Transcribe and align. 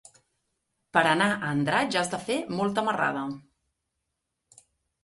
Per 0.97 1.03
anar 1.09 1.27
a 1.33 1.51
Andratx 1.51 1.99
has 2.01 2.09
de 2.15 2.21
fer 2.25 2.41
molta 2.63 2.87
marrada. 2.89 3.25